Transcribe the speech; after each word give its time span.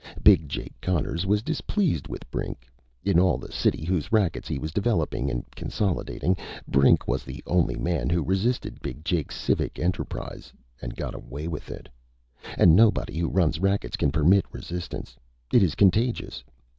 Big 0.23 0.49
Jake 0.49 0.73
Connors 0.81 1.27
was 1.27 1.43
displeased 1.43 2.07
with 2.07 2.25
Brink. 2.31 2.67
In 3.03 3.19
all 3.19 3.37
the 3.37 3.51
city 3.51 3.85
whose 3.85 4.11
rackets 4.11 4.47
he 4.47 4.57
was 4.57 4.71
developing 4.73 5.29
and 5.29 5.43
consolidating, 5.55 6.35
Brink 6.67 7.07
was 7.07 7.23
the 7.23 7.43
only 7.45 7.75
man 7.75 8.09
who 8.09 8.23
resisted 8.23 8.81
Big 8.81 9.05
Jake's 9.05 9.39
civic 9.39 9.77
enterprise 9.77 10.51
and 10.81 10.95
got 10.95 11.13
away 11.13 11.47
with 11.47 11.69
it! 11.69 11.87
And 12.57 12.75
nobody 12.75 13.19
who 13.19 13.29
runs 13.29 13.59
rackets 13.59 13.95
can 13.95 14.11
permit 14.11 14.45
resistance. 14.51 15.17
It 15.53 15.61
is 15.61 15.75
contagious. 15.75 16.43